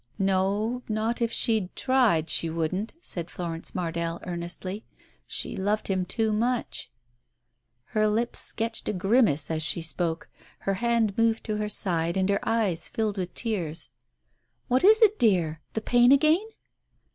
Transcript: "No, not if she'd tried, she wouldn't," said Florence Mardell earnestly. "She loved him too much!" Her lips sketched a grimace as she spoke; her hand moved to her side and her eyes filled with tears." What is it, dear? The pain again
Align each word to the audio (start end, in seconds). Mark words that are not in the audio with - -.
"No, 0.17 0.81
not 0.89 1.21
if 1.21 1.31
she'd 1.31 1.75
tried, 1.75 2.27
she 2.27 2.49
wouldn't," 2.49 2.93
said 3.01 3.29
Florence 3.29 3.75
Mardell 3.75 4.19
earnestly. 4.25 4.83
"She 5.27 5.55
loved 5.55 5.89
him 5.89 6.05
too 6.07 6.33
much!" 6.33 6.89
Her 7.93 8.07
lips 8.07 8.39
sketched 8.39 8.89
a 8.89 8.93
grimace 8.93 9.51
as 9.51 9.61
she 9.61 9.83
spoke; 9.83 10.27
her 10.61 10.73
hand 10.73 11.15
moved 11.19 11.43
to 11.43 11.57
her 11.57 11.69
side 11.69 12.17
and 12.17 12.27
her 12.29 12.39
eyes 12.41 12.89
filled 12.89 13.19
with 13.19 13.35
tears." 13.35 13.89
What 14.69 14.83
is 14.83 15.03
it, 15.03 15.19
dear? 15.19 15.61
The 15.73 15.81
pain 15.81 16.11
again 16.11 16.47